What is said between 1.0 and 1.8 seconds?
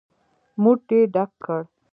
ډک کړ.